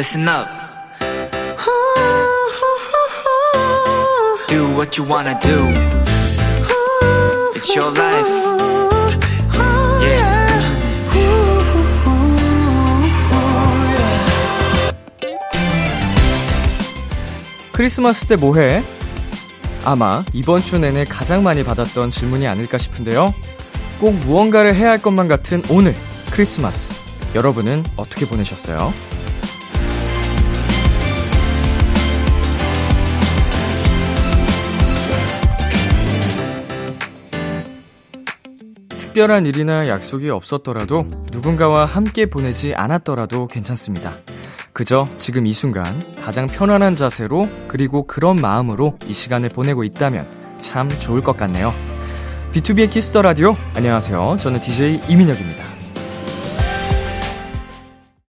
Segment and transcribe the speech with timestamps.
[0.00, 0.48] listen up.
[4.48, 5.58] Do what you wanna do.
[7.54, 8.30] It's your life.
[10.00, 10.80] Yeah.
[17.72, 18.82] 크리스마스 때 뭐해?
[19.84, 23.34] 아마 이번 주 내내 가장 많이 받았던 질문이 아닐까 싶은데요.
[24.00, 25.94] 꼭 무언가를 해야 할 것만 같은 오늘
[26.30, 26.94] 크리스마스.
[27.34, 28.94] 여러분은 어떻게 보내셨어요?
[39.10, 44.18] 특별한 일이나 약속이 없었더라도 누군가와 함께 보내지 않았더라도 괜찮습니다.
[44.72, 50.28] 그저 지금 이 순간 가장 편안한 자세로 그리고 그런 마음으로 이 시간을 보내고 있다면
[50.60, 51.74] 참 좋을 것 같네요.
[52.52, 54.36] B2B의 키스터 라디오 안녕하세요.
[54.38, 55.64] 저는 DJ 이민혁입니다.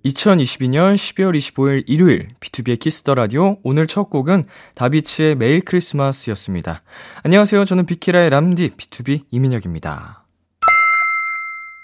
[0.03, 6.81] 2022년 12월 25일 일요일 B2B의 키스터 라디오 오늘 첫 곡은 다비치의 매일 크리스마스였습니다.
[7.22, 7.66] 안녕하세요.
[7.66, 10.20] 저는 비키라의 람디 BTOB 이민혁입니다.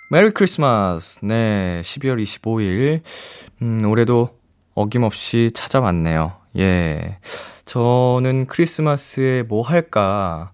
[0.09, 1.19] Merry Christmas.
[1.23, 3.01] 네, 12월 25일.
[3.61, 4.29] 음, 올해도
[4.73, 6.33] 어김없이 찾아왔네요.
[6.57, 7.17] 예.
[7.65, 10.51] 저는 크리스마스에 뭐 할까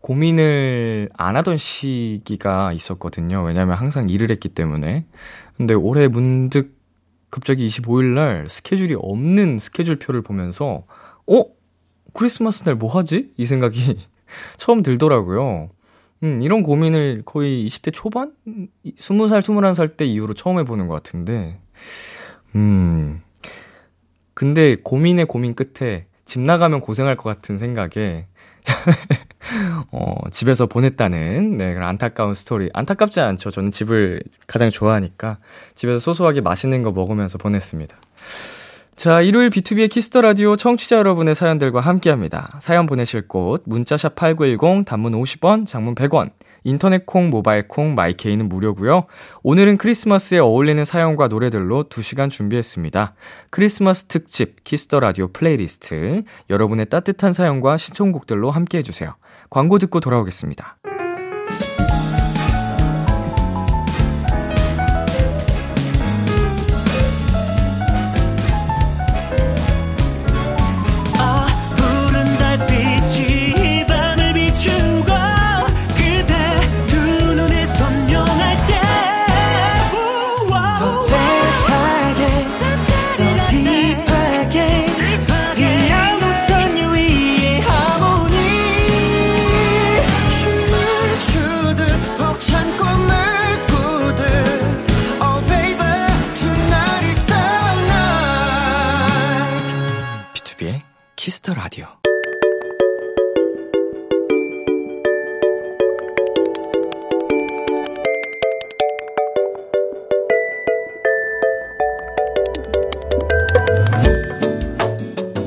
[0.00, 3.42] 고민을 안 하던 시기가 있었거든요.
[3.42, 5.06] 왜냐면 항상 일을 했기 때문에.
[5.56, 6.76] 근데 올해 문득
[7.30, 10.84] 갑자기 25일날 스케줄이 없는 스케줄표를 보면서,
[11.28, 11.44] 어?
[12.14, 13.32] 크리스마스 날 뭐 하지?
[13.36, 13.98] 이 생각이
[14.56, 15.68] 처음 들더라고요.
[16.22, 18.32] 음, 이런 고민을 거의 20대 초반?
[18.86, 21.58] 20살, 21살 때 이후로 처음 해보는 것 같은데,
[22.54, 23.22] 음,
[24.34, 28.26] 근데 고민의 고민 끝에 집 나가면 고생할 것 같은 생각에,
[29.92, 32.68] 어, 집에서 보냈다는, 네, 그런 안타까운 스토리.
[32.72, 33.50] 안타깝지 않죠.
[33.50, 35.38] 저는 집을 가장 좋아하니까,
[35.74, 37.96] 집에서 소소하게 맛있는 거 먹으면서 보냈습니다.
[38.96, 42.58] 자, 일요일 B2B의 키스터 라디오 청취자 여러분의 사연들과 함께 합니다.
[42.60, 46.30] 사연 보내실 곳, 문자샵 8910, 단문 50원, 장문 100원,
[46.64, 49.04] 인터넷 콩, 모바일 콩, My K는 무료고요
[49.42, 53.14] 오늘은 크리스마스에 어울리는 사연과 노래들로 2시간 준비했습니다.
[53.50, 56.22] 크리스마스 특집 Kiss the Radio 플레이리스트.
[56.48, 59.14] 여러분의 따뜻한 사연과 신청곡들로 함께 해주세요.
[59.50, 60.78] 광고 듣고 돌아오겠습니다.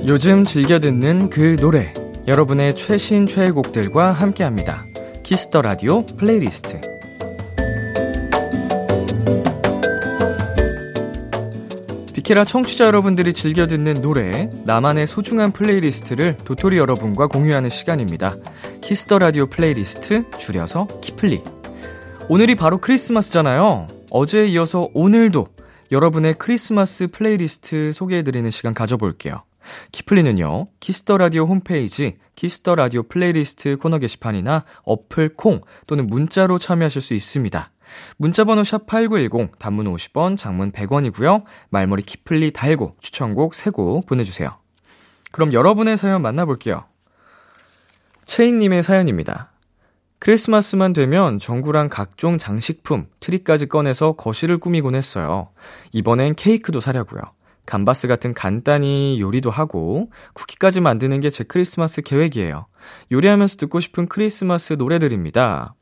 [0.10, 1.94] 요즘 즐겨 듣는 그 노래.
[2.26, 4.84] 여러분의 최신 최애곡들과 함께 합니다.
[5.22, 6.82] Kiss the Radio 플레이리스트.
[12.12, 18.36] 비키라 청취자 여러분들이 즐겨 듣는 노래, 나만의 소중한 플레이리스트를 도토리 여러분과 공유하는 시간입니다.
[18.82, 21.44] Kiss the Radio 플레이리스트, 줄여서 키플리.
[22.30, 23.88] 오늘이 바로 크리스마스잖아요.
[24.10, 25.50] 어제에 이어서 오늘도
[25.92, 29.44] 여러분의 크리스마스 플레이리스트 소개해드리는 시간 가져볼게요.
[29.92, 36.60] 키플리는요, Kiss the Radio 홈페이지, Kiss the Radio 플레이리스트 코너 게시판이나 어플 콩 또는 문자로
[36.60, 37.72] 참여하실 수 있습니다.
[38.18, 41.44] 문자번호 샵 8910, 단문 50원, 장문 100원이고요.
[41.70, 44.58] 말머리 키플리 달고 추천곡 3곡 보내주세요.
[45.32, 46.86] 그럼 여러분의 사연 만나볼게요.
[48.26, 49.52] 체인님의 사연입니다.
[50.20, 55.50] 크리스마스만 되면 전구랑 각종 장식품, 트리까지 꺼내서 거실을 꾸미곤 했어요.
[55.94, 57.22] 이번엔 케이크도 사려고요.
[57.70, 62.66] 감바스 같은 간단히 요리도 하고 쿠키까지 만드는 게 제 크리스마스 계획이에요.
[63.12, 65.76] 요리하면서 듣고 싶은 크리스마스 노래들입니다.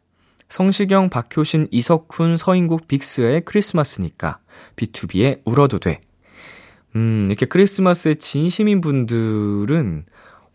[0.50, 4.40] 성시경, 박효신, 이석훈, 서인국, 빅스의 크리스마스니까
[4.76, 6.02] B2B의 울어도 돼.
[6.98, 10.06] 음, 이렇게 크리스마스에 진심인 분들은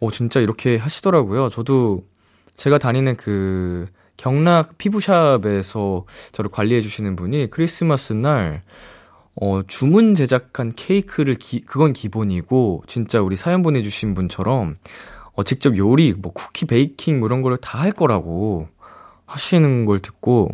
[0.00, 1.48] 어 진짜 이렇게 하시더라고요.
[1.48, 2.02] 저도
[2.58, 3.86] 제가 다니는 그
[4.18, 8.62] 경락 피부샵에서 저를 관리해 주시는 분이 크리스마스 날
[9.34, 14.76] 어, 주문 제작한 케이크를 기, 그건 기본이고 진짜 우리 사연 보내 주신 분처럼
[15.34, 18.68] 어, 직접 요리, 뭐 쿠키 베이킹 뭐 이런 거를 다할 거라고
[19.26, 20.50] 하시는 걸 듣고,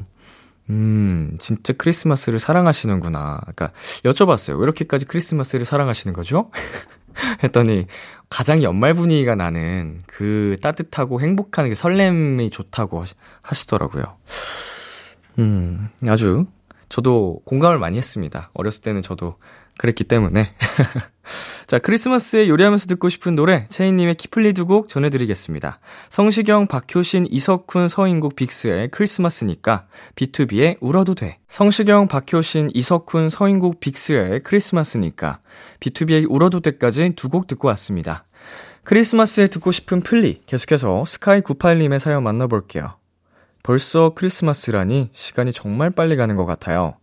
[0.70, 3.40] 음, 진짜 크리스마스를 사랑하시는구나.
[3.40, 3.72] 그러니까
[4.04, 4.58] 여쭤봤어요.
[4.58, 6.50] 왜 이렇게까지 크리스마스를 사랑하시는 거죠?
[7.42, 7.86] 했더니
[8.30, 13.04] 가장 연말 분위기가 나는 그 따뜻하고 행복한 그 설렘이 좋다고
[13.42, 14.04] 하시더라고요.
[15.38, 16.46] 음, 아주
[16.88, 18.50] 저도 공감을 많이 했습니다.
[18.54, 19.36] 어렸을 때는 저도
[19.78, 20.52] 그랬기 때문에.
[21.68, 25.78] 자, 크리스마스에 요리하면서 듣고 싶은 노래, 채인님의 키플리 두 곡 전해드리겠습니다.
[26.08, 29.86] 성시경, 박효신, 이석훈, 서인국, 빅스의 크리스마스니까,
[30.16, 31.38] B2B의 울어도 돼.
[31.48, 35.40] 성시경, 박효신, 이석훈, 서인국, 빅스의 크리스마스니까,
[35.80, 38.24] B2B의 울어도 돼까지 두 곡 듣고 왔습니다.
[38.84, 42.94] 크리스마스에 듣고 싶은 플리, 계속해서 스카이98님의 사연 만나볼게요.
[43.62, 46.96] 벌써 크리스마스라니 시간이 정말 빨리 가는 것 같아요.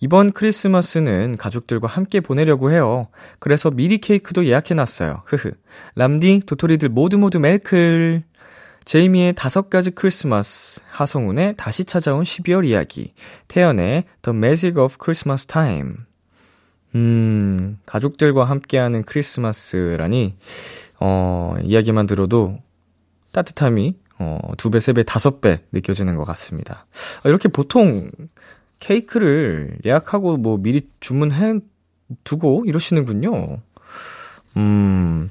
[0.00, 3.08] 이번 크리스마스는 가족들과 함께 보내려고 해요.
[3.38, 5.22] 그래서 미리 케이크도 예약해놨어요.
[5.26, 5.52] 흐흐.
[5.94, 8.24] 람디, 도토리들 모두 모두 멜클.
[8.84, 13.14] 제이미의 다섯 가지 크리스마스, 하성운의 다시 찾아온 12월 이야기,
[13.48, 15.94] 태연의 The Magic of Christmas Time.
[16.94, 20.36] 음, 가족들과 함께하는 크리스마스라니,
[21.00, 22.58] 어, 이야기만 들어도
[23.32, 26.86] 따뜻함이, 어, 두 배, 세 배, 다섯 배 느껴지는 것 같습니다.
[27.24, 28.10] 어, 이렇게 보통
[28.78, 31.60] 케이크를 예약하고 뭐 미리 주문해
[32.24, 33.58] 두고 이러시는군요.
[34.56, 35.28] 음,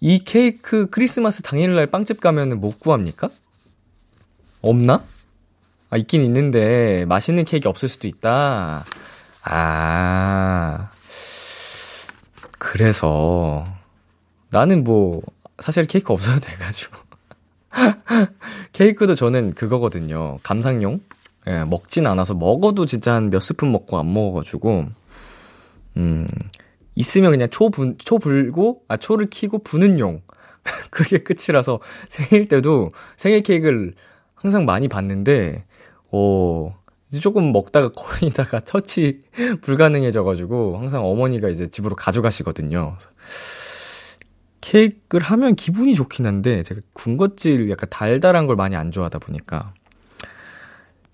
[0.00, 3.30] 이 케이크 크리스마스 당일날 빵집 가면은 못 구합니까?
[4.60, 5.04] 없나?
[5.90, 8.84] 아, 있긴 있는데 맛있는 케이크 없을 수도 있다.
[9.42, 10.90] 아,
[12.58, 13.64] 그래서
[14.50, 15.22] 나는 뭐
[15.58, 16.96] 사실 케이크 없어도 돼가지고
[18.72, 20.38] 케이크도 저는 그거거든요.
[20.42, 21.00] 감상용
[21.46, 24.86] 예, 먹진 않아서 먹어도 진짜 한 몇 스푼 먹고 안 먹어가지고,
[25.98, 26.26] 음,
[26.94, 30.22] 있으면 그냥 초 분, 초 불고, 아, 초를 키고 부는 용.
[30.90, 33.94] 그게 끝이라서 생일 때도 생일 케이크를
[34.34, 35.64] 항상 많이 봤는데,
[36.10, 36.74] 어,
[37.20, 39.20] 조금 먹다가 거의다가 처치
[39.60, 42.96] 불가능해져가지고 항상 어머니가 이제 집으로 가져가시거든요.
[44.64, 49.72] 케이크를 하면 기분이 좋긴 한데 제가 군것질 약간 달달한 걸 많이 안 좋아하다 보니까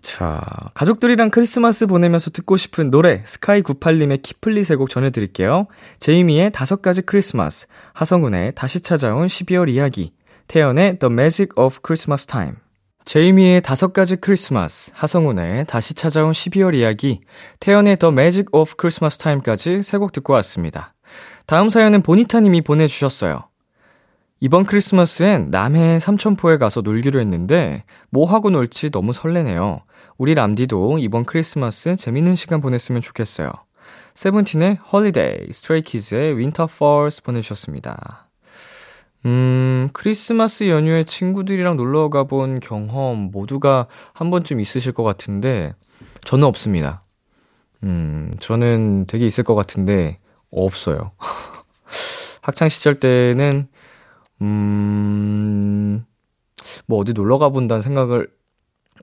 [0.00, 0.40] 자,
[0.74, 5.66] 가족들이랑 크리스마스 보내면서 듣고 싶은 노래, 스카이 98님의 키플리 세곡 전해드릴게요.
[5.98, 10.14] 제이미의 다섯 가지 크리스마스, 하성운의 다시 찾아온 12월 이야기,
[10.48, 12.56] 태연의 The Magic of Christmas Time.
[13.04, 17.20] 제이미의 다섯 가지 크리스마스, 하성운의 다시 찾아온 12월 이야기,
[17.60, 20.94] 태연의 The Magic of Christmas Time까지 세 곡 듣고 왔습니다.
[21.50, 23.40] 다음 사연은 보니타님이 보내주셨어요.
[24.38, 29.80] 이번 크리스마스엔 남해 삼천포에 가서 놀기로 했는데 뭐 하고 놀지 너무 설레네요.
[30.16, 33.50] 우리 람디도 이번 크리스마스 재밌는 시간 보냈으면 좋겠어요.
[34.14, 38.28] 세븐틴의 Holiday, 스트레이키즈의 Winter Falls 보내주셨습니다.
[39.26, 45.74] 음, 크리스마스 연휴에 친구들이랑 놀러 가본 경험 모두가 한 번쯤 있으실 것 같은데,
[46.22, 47.00] 저는 없습니다.
[47.82, 50.19] 음, 저는 되게 있을 것 같은데,
[50.50, 51.12] 없어요.
[52.42, 53.68] 학창 시절 때는,
[54.42, 56.04] 음,
[56.86, 58.28] 뭐 어디 놀러 가본다는 생각을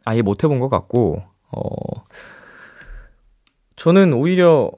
[0.05, 1.69] 아예 못 해본 것 같고, 어,
[3.75, 4.71] 저는 오히려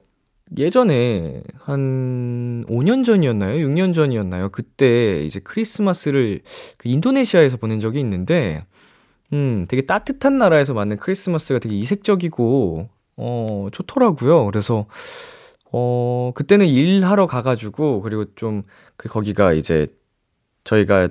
[0.58, 3.58] 예전에 한 5년 전이었나요?
[3.60, 4.48] 6년 전이었나요?
[4.50, 6.40] 그때 이제 크리스마스를
[6.76, 8.64] 그 인도네시아에서 보낸 적이 있는데,
[9.32, 14.46] 음, 되게 따뜻한 나라에서 맞는 크리스마스가 되게 이색적이고, 어, 좋더라고요.
[14.46, 14.86] 그래서,
[15.72, 18.62] 어, 그때는 일하러 가가지고, 그리고 좀,
[18.96, 19.86] 그, 거기가 이제,
[20.64, 21.08] 저희가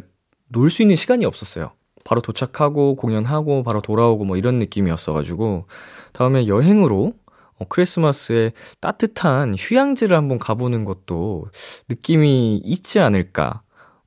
[0.49, 1.71] 놀 수 있는 시간이 없었어요.
[2.05, 5.67] 바로 도착하고 공연하고 바로 돌아오고 뭐 이런 느낌이었어가지고
[6.13, 7.13] 다음에 여행으로
[7.59, 11.47] 어, 크리스마스에 따뜻한 휴양지를 한번 가보는 것도
[11.89, 13.61] 느낌이 있지 않을까.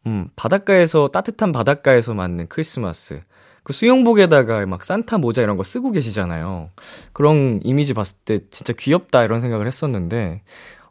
[0.07, 3.23] 음, 바닷가에서, 따뜻한 바닷가에서 맞는 크리스마스.
[3.63, 6.71] 그 수영복에다가 막 산타 모자 이런 거 쓰고 계시잖아요.
[7.13, 10.43] 그런 이미지 봤을 때 진짜 귀엽다 이런 생각을 했었는데,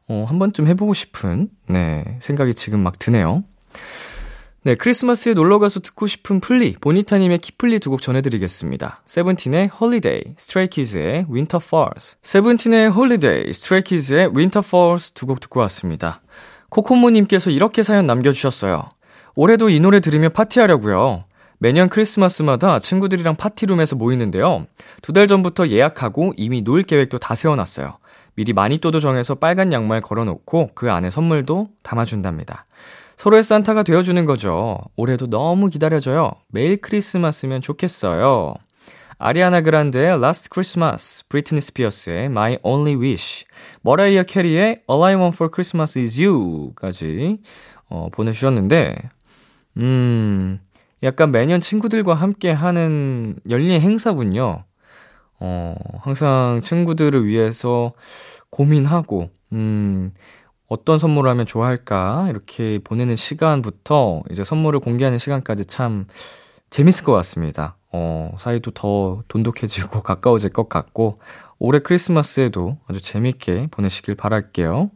[0.08, 3.44] 어, 한 번쯤 해보고 싶은, 네, 생각이 지금 막 드네요.
[4.64, 9.02] 네, 크리스마스에 놀러가서 듣고 싶은 플리, 보니타님의 키플리 두 곡 전해드리겠습니다.
[9.08, 12.18] 세븐틴의 Holiday, 스트레이키즈의 Winter Falls.
[12.22, 16.22] 세븐틴의 Holiday, 스트레이키즈의 Winter Falls 두 곡 듣고 왔습니다.
[16.70, 18.84] 코코모님께서 이렇게 사연 남겨주셨어요.
[19.36, 21.26] 올해도 이 노래 들으며 파티하려고요.
[21.62, 24.66] 매년 크리스마스마다 친구들이랑 파티룸에서 모이는데요.
[25.04, 28.00] 두 달 전부터 예약하고 이미 놀 계획도 다 세워놨어요.
[28.34, 32.66] 미리 마니또도 정해서 빨간 양말 걸어놓고 그 안에 선물도 담아준답니다.
[33.16, 34.80] 서로의 산타가 되어주는 거죠.
[34.96, 36.32] 올해도 너무 기다려져요.
[36.48, 38.56] 매일 크리스마스면 좋겠어요.
[39.20, 43.46] 아리아나 그란데의 Last Christmas, 브리트니 스피어스의 My Only Wish,
[43.84, 47.38] 머라이어 캐리의 All I Want for Christmas is You까지
[47.88, 48.96] 어, 보내주셨는데,
[49.78, 50.60] 음,
[51.04, 54.64] 약간 매년 친구들과 함께 하는 열린 행사군요.
[55.40, 57.94] 어, 항상 친구들을 위해서
[58.52, 60.14] 고민하고, 음,
[60.68, 62.28] 어떤 선물을 하면 좋아할까?
[62.30, 66.06] 이렇게 보내는 시간부터 이제 선물을 공개하는 시간까지 참
[66.70, 67.76] 재밌을 것 같습니다.
[67.92, 71.20] 어, 사이도 더 돈독해지고 가까워질 것 같고,
[71.58, 74.92] 올해 크리스마스에도 아주 재밌게 보내시길 바랄게요.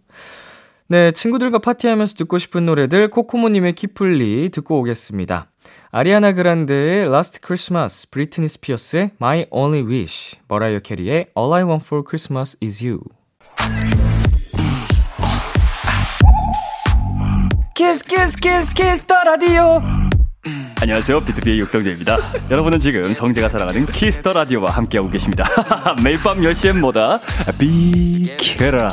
[0.88, 5.50] 네, 친구들과 파티하면서 듣고 싶은 노래들 코코모님의 키플리 듣고 오겠습니다.
[5.98, 12.04] 아리아나 그란데의 Last Christmas, 브리트니 스피어스의 My Only Wish, 머라이어 캐리의 All I Want for
[12.06, 13.00] Christmas is You.
[17.74, 19.82] Kiss Kiss Kiss Kiss the Radio
[20.82, 21.22] 안녕하세요.
[21.22, 22.18] 비투비의 육성재입니다.
[22.52, 25.46] 여러분은 지금 성재가 사랑하는 Kiss the Radio와 함께하고 계십니다.
[26.04, 27.22] 매일 밤 10시엔 뭐다?
[27.58, 28.92] 비키라.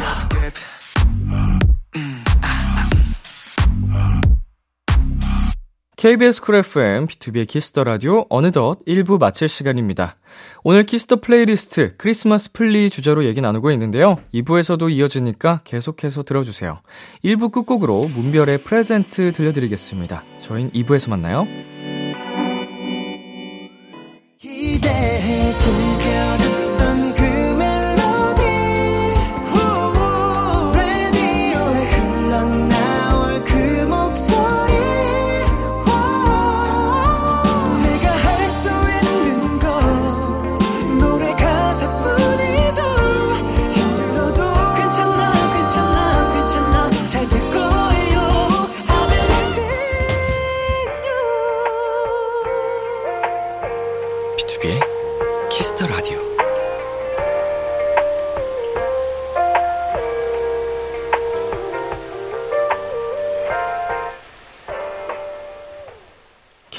[6.03, 10.17] KBS Cool FM, 비투비의 Kiss the Radio 어느덧 1부 마칠 시간입니다.
[10.65, 14.17] 오늘 Kiss the playlist 크리스마스 플리 주제로 얘기 나누고 있는데요.
[14.35, 16.81] 2부에서도 이어지니까 계속해서 들어주세요.
[17.25, 20.25] 1부 끝곡으로 문별의 프레젠트 들려드리겠습니다.
[20.41, 21.47] 저희는 2부에서 만나요.
[24.41, 26.62] 기대해 즐겨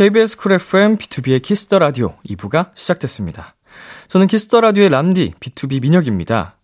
[0.04, 3.56] KBS Cool FM 비투비의 Kiss the Radio 2부가 시작됐습니다.
[4.10, 6.58] 저는 키스터 라디오의 람디 B2B 민혁입니다.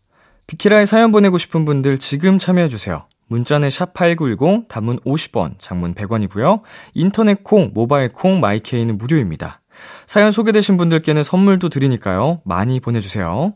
[0.46, 3.05] 비키라에 사연 보내고 싶은 분들 지금 참여해 주세요.
[3.27, 6.63] 문자는 샵8910 단문 50원, 장문 100원이고요.
[6.96, 9.62] 인터넷 콩, 모바일 콩, 마이케이는 무료입니다.
[10.05, 12.41] 사연 소개되신 분들께는 선물도 드리니까요.
[12.43, 13.53] 많이 보내 주세요.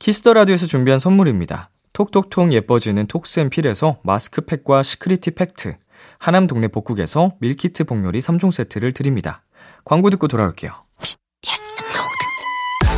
[0.00, 1.70] Kiss the Radio에서 준비한 선물입니다.
[1.92, 5.76] 톡톡톡 예뻐지는 톡스앤필에서 마스크팩과 시크리티 팩트,
[6.18, 9.42] 하남 동네 복국에서 밀키트 복요리 3종 세트를 드립니다.
[9.84, 10.72] 광고 듣고 돌아올게요.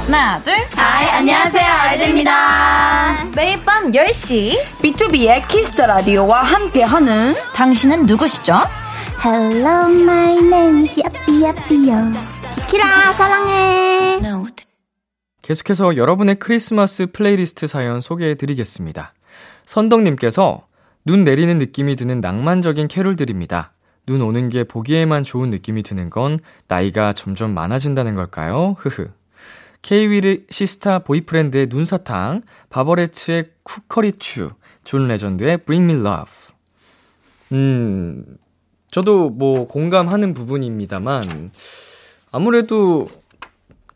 [0.06, 0.52] 하나, 둘.
[0.76, 1.64] Hi, 안녕하세요.
[1.64, 3.30] 아이들입니다.
[3.34, 8.54] 매일 밤 10시 B2B의 키스터 라디오와 함께하는 당신은 누구시죠?
[9.24, 12.12] Hello, my name is Yappy Yappy요.
[12.68, 14.20] 키라 사랑해.
[15.40, 19.12] 계속해서 여러분의 크리스마스 플레이리스트 사연 소개해 드리겠습니다.
[19.66, 20.66] 선덕님께서
[21.06, 23.72] 눈 내리는 느낌이 드는 낭만적인 캐롤들입니다.
[24.06, 28.74] 눈 오는 게 보기에만 좋은 느낌이 드는 건 나이가 점점 많아진다는 걸까요?
[28.78, 29.08] 흐흐.
[29.82, 34.52] 케이윌의 시스타 보이프렌드의 눈사탕, 바버레츠의 쿠커리추,
[34.84, 36.32] 존 레전드의 Bring Me Love.
[37.52, 38.24] 음,
[38.90, 41.50] 저도 뭐 공감하는 부분입니다만,
[42.30, 43.08] 아무래도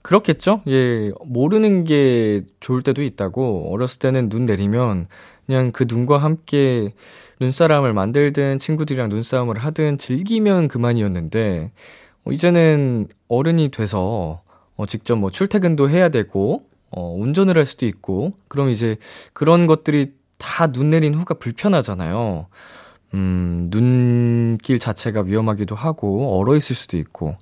[0.02, 0.62] 그렇겠죠?
[0.68, 5.06] 예, 모르는 게 좋을 때도 있다고, 어렸을 때는 눈 내리면
[5.48, 6.92] 그냥 그 눈과 함께
[7.40, 11.72] 눈사람을 만들든 친구들이랑 눈싸움을 하든 즐기면 그만이었는데,
[12.26, 14.42] 어, 이제는 어른이 돼서
[14.76, 18.96] 어, 직접 뭐 출퇴근도 해야 되고, 어, 운전을 할 수도 있고, 그럼 이제
[19.32, 22.46] 그런 것들이 다 눈 내린 후가 불편하잖아요.
[23.14, 27.36] 음, 눈길 자체가 위험하기도 하고, 얼어 있을 수도 있고.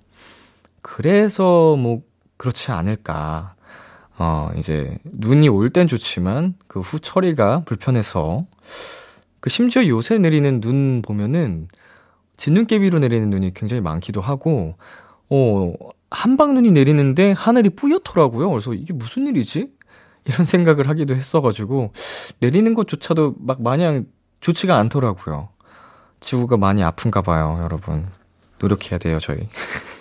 [0.83, 2.03] 그래서 뭐,
[2.39, 3.56] 그렇지 않을까.
[4.19, 8.47] 어, 이제, 눈이 올 땐 좋지만, 그 후 처리가 불편해서,
[9.41, 11.69] 그 심지어 요새 내리는 눈 보면은,
[12.39, 14.77] 진눈깨비로 내리는 눈이 굉장히 많기도 하고,
[15.31, 15.73] 어,
[16.11, 18.51] 한방 눈이 내리는데 하늘이 뿌옇더라고요.
[18.51, 19.71] 그래서 이게 무슨 일이지?
[20.25, 21.93] 이런 생각을 하기도 했어가지고,
[22.41, 24.07] 내리는 것조차도 막 마냥
[24.41, 25.49] 좋지가 않더라고요.
[26.21, 28.07] 지구가 많이 아픈가 봐요, 여러분.
[28.61, 29.49] 노력해야 돼요, 저희.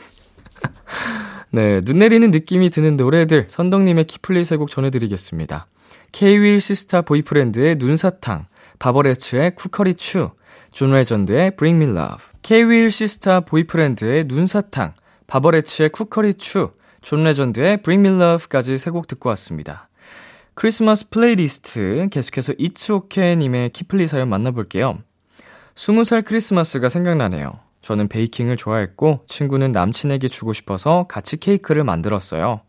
[1.56, 5.68] 네, 눈 내리는 느낌이 드는 노래들, 선덕님의 키플리 세곡 전해드리겠습니다.
[6.12, 8.48] 케이윌 시스타 보이프렌드의 눈사탕,
[8.78, 10.32] 바버레츠의 쿠커리추,
[10.74, 14.96] 존 레전드의 Bring Me Love, 케이윌 시스타 보이프렌드의 눈사탕,
[15.28, 16.72] 바버레츠의 쿠커리추,
[17.02, 19.88] 존 레전드의 Bring Me Love까지 세 곡 듣고 왔습니다.
[20.56, 24.98] 크리스마스 플레이리스트 계속해서 It's OK 님의 키플리 사연 만나볼게요.
[25.76, 27.65] 20살 크리스마스가 생각나네요.
[27.86, 32.62] 저는 베이킹을 좋아했고 친구는 남친에게 주고 싶어서 같이 케이크를 만들었어요.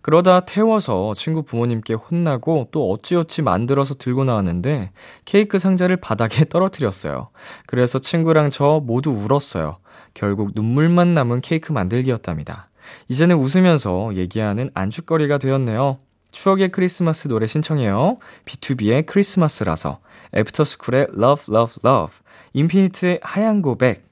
[0.00, 4.92] 그러다 태워서 친구 부모님께 혼나고 또 어찌어찌 만들어서 들고 나왔는데
[5.26, 7.28] 케이크 상자를 바닥에 떨어뜨렸어요.
[7.66, 9.76] 그래서 친구랑 저 모두 울었어요.
[10.14, 12.70] 결국 눈물만 남은 케이크 만들기였답니다.
[13.08, 15.98] 이제는 웃으면서 얘기하는 안주거리가 되었네요.
[16.30, 18.16] 추억의 크리스마스 노래 신청해요.
[18.46, 20.00] B2B의 크리스마스라서,
[20.34, 22.16] 애프터스쿨의 Love, Love, Love,
[22.54, 24.11] 인피니트의 하얀 고백.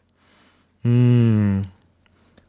[0.87, 1.65] 음,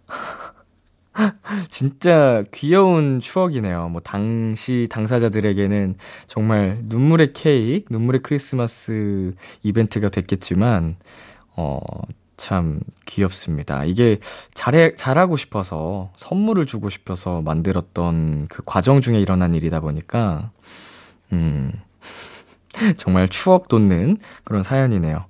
[1.70, 3.90] 진짜 귀여운 추억이네요.
[3.90, 5.96] 뭐, 당시 당사자들에게는
[6.28, 9.34] 정말 눈물의 케이크, 눈물의 크리스마스
[9.64, 10.96] 이벤트가 됐겠지만,
[11.58, 11.80] 어,
[12.38, 13.84] 참 귀엽습니다.
[13.86, 14.20] 이게
[14.54, 20.52] 잘해, 잘하고 싶어서, 선물을 주고 싶어서 만들었던 그 과정 중에 일어난 일이다 보니까,
[21.34, 21.72] 음,
[22.98, 25.26] 정말 추억 돋는 그런 사연이네요.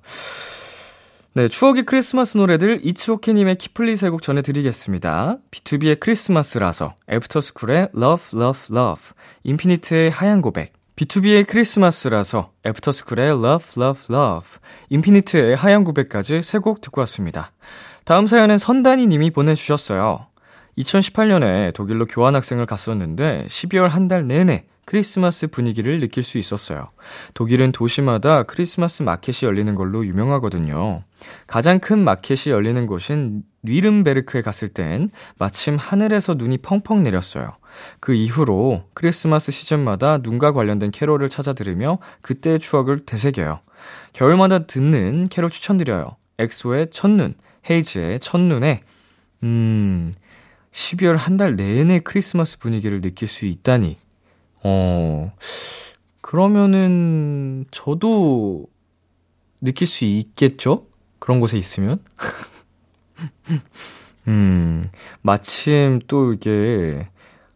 [1.33, 5.37] 네, 추억의 크리스마스 노래들 It's OK님의 키플리 세 곡 전해드리겠습니다.
[5.51, 9.01] B2B의 크리스마스라서, 애프터스쿨의 Love, Love, Love,
[9.43, 14.49] 인피니트의 하얀 고백, B2B의 크리스마스라서, 애프터스쿨의 Love, Love, Love,
[14.89, 17.53] 인피니트의 하얀 고백까지 세 곡 듣고 왔습니다.
[18.03, 20.27] 다음 사연은 선단이 님이 보내주셨어요.
[20.77, 26.89] 2018년에 독일로 교환학생을 갔었는데 12월 한 달 내내 크리스마스 분위기를 느낄 수 있었어요.
[27.33, 31.03] 독일은 도시마다 크리스마스 마켓이 열리는 걸로 유명하거든요.
[31.47, 37.57] 가장 큰 마켓이 열리는 곳인 뉘른베르크에 갔을 땐 마침 하늘에서 눈이 펑펑 내렸어요.
[37.99, 43.61] 그 이후로 크리스마스 시즌마다 눈과 관련된 캐롤을 찾아 들으며 그때의 추억을 되새겨요.
[44.13, 46.17] 겨울마다 듣는 캐롤 추천드려요.
[46.39, 47.35] 엑소의 첫눈,
[47.69, 48.81] 헤이즈의 첫눈에,
[49.43, 50.13] 음,
[50.71, 53.97] 12월 한 달 내내 크리스마스 분위기를 느낄 수 있다니.
[54.63, 55.31] 어,
[56.21, 58.65] 그러면은, 저도
[59.61, 60.87] 느낄 수 있겠죠?
[61.19, 61.99] 그런 곳에 있으면?
[64.27, 64.89] 음,
[65.21, 67.07] 마침 또 이게,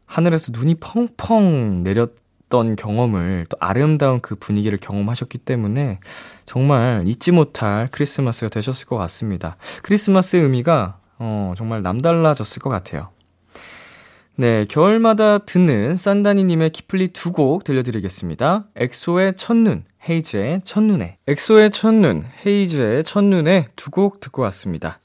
[0.06, 6.00] 하늘에서 눈이 펑펑 내렸던 경험을, 또 아름다운 그 분위기를 경험하셨기 때문에,
[6.46, 9.58] 정말 잊지 못할 크리스마스가 되셨을 것 같습니다.
[9.84, 13.10] 크리스마스의 의미가, 어, 정말 남달라졌을 것 같아요.
[14.38, 18.66] 네, 겨울마다 듣는 산다니님의 키플리 두 곡 들려드리겠습니다.
[18.76, 21.18] 엑소의 첫눈, 헤이즈의 첫눈에.
[21.28, 25.00] 엑소의 첫눈, 헤이즈의 첫눈에 두 곡 듣고 왔습니다.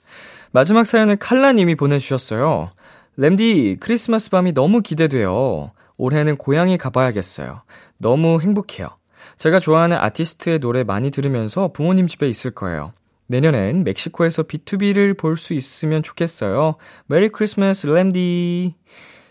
[0.50, 2.72] 마지막 사연은 칼라님이 보내주셨어요.
[3.16, 5.70] 램디, 크리스마스 밤이 너무 기대돼요.
[5.96, 7.62] 올해는 고향에 가봐야겠어요.
[7.98, 8.88] 너무 행복해요.
[9.37, 12.92] 제가 좋아하는 아티스트의 노래 많이 들으면서 부모님 집에 있을 거예요.
[13.28, 16.74] 내년엔 멕시코에서 B2B를 볼 수 있으면 좋겠어요.
[17.07, 18.74] 메리 크리스마스 램디.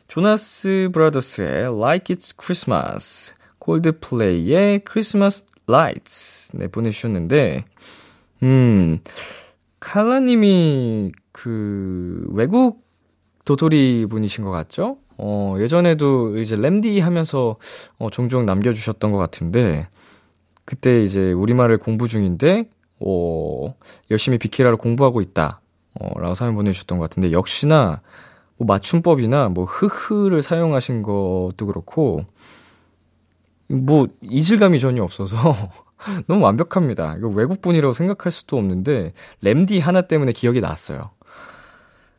[0.10, 7.64] 조나스 브라더스의 Like It's Christmas, 콜드플레이의 Christmas Lights 네, 보내주셨는데,
[8.42, 9.00] 음,
[9.80, 12.84] 칼라님이 그 외국
[13.46, 14.98] 도토리 분이신 것 같죠?
[15.20, 17.58] 어, 예전에도 이제 램디 하면서
[18.00, 19.88] 어, 종종 남겨주셨던 것 같은데,
[20.66, 22.68] 그때 이제 우리말을 공부 중인데,
[23.00, 23.76] 어,
[24.10, 25.62] 열심히 비키라를 공부하고 있다.
[26.00, 28.02] 어, 라고 사연 보내주셨던 것 같은데, 역시나
[28.60, 32.26] 뭐 맞춤법이나 뭐 흐흐를 사용하신 것도 그렇고
[33.68, 35.56] 뭐 이질감이 전혀 없어서
[36.28, 37.16] 너무 완벽합니다.
[37.18, 41.12] 이거 외국 분이라고 생각할 수도 없는데 램디 하나 때문에 기억이 났어요.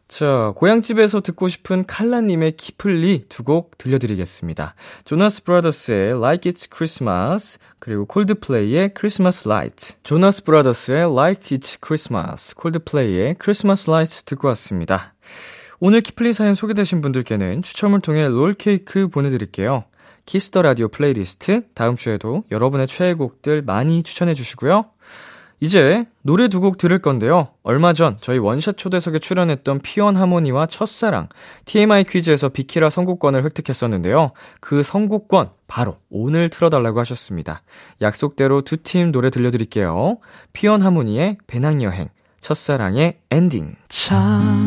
[0.09, 4.75] 자, 고향집에서 듣고 싶은 칼라님의 키플리 두 곡 들려드리겠습니다.
[5.05, 9.95] 조나스 브라더스의 Like It's Christmas, 그리고 콜드플레이의 Christmas Light.
[10.03, 15.15] 조나스 브라더스의 Like It's Christmas, 콜드플레이의 Christmas Light 듣고 왔습니다.
[15.81, 19.85] 오늘 키플리 사연 소개되신 분들께는 추첨을 통해 롤케이크 보내드릴게요.
[20.27, 24.85] Kiss the Radio playlist 다음 주에도 여러분의 최애곡들 많이 추천해 주시고요.
[25.63, 27.49] 이제 노래 두 곡 들을 건데요.
[27.63, 31.29] 얼마 전 저희 원샷 초대석에 출연했던 피원 하모니와 첫사랑
[31.65, 34.33] TMI 퀴즈에서 비키라 선곡권을 획득했었는데요.
[34.61, 37.63] 그 선곡권 바로 오늘 틀어달라고 하셨습니다.
[38.03, 40.19] 약속대로 두 팀 노래 들려드릴게요.
[40.53, 42.09] 피원 하모니의 배낭여행,
[42.41, 43.75] 첫사랑의 엔딩.
[43.89, 44.67] 참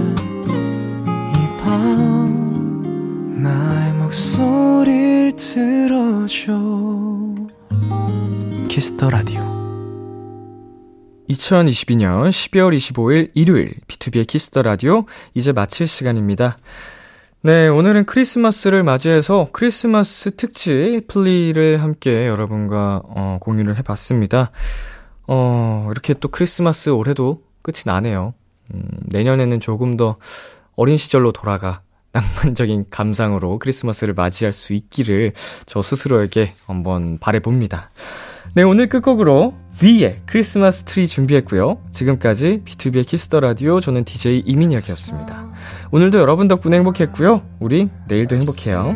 [4.91, 6.53] 목소리를 들어줘
[8.67, 9.41] Kiss the Radio
[11.29, 16.57] 2022년 12월 25일 일요일 비투비의 Kiss the Radio 이제 마칠 시간입니다.
[17.41, 24.51] 네, 오늘은 크리스마스를 맞이해서 크리스마스 특집 플리를 함께 여러분과 어, 공유를 해 봤습니다.
[25.27, 28.33] 어, 이렇게 또 크리스마스 올해도 끝이 나네요.
[28.73, 30.17] 음, 내년에는 조금 더
[30.75, 31.81] 어린 시절로 돌아가
[32.13, 35.33] 낭만적인 감상으로 크리스마스를 맞이할 수 있기를
[35.65, 37.91] 저 스스로에게 한번 바래봅니다.
[38.53, 41.81] 네, 오늘 끝곡으로 V의 크리스마스 트리 준비했고요.
[41.91, 45.51] 지금까지 비투비의 Kiss the Radio 저는 DJ 이민혁이었습니다.
[45.91, 47.43] 오늘도 여러분 덕분에 행복했고요.
[47.59, 48.93] 우리 내일도 행복해요.